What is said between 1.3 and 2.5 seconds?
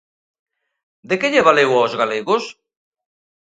lle valeu aos galegos?